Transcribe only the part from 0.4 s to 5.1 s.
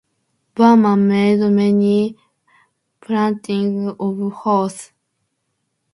Burman made many paintings of horses.